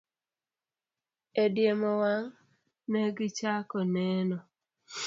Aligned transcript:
E 1.41 1.43
diemo 1.55 1.91
wang', 2.01 2.31
ne 2.91 3.01
gichako 3.17 3.79
neno! 3.93 4.37